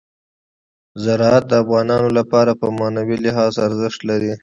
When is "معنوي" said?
2.77-3.17